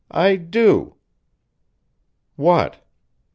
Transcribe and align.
"I 0.09 0.35
do." 0.35 0.95
"What?" 2.35 2.83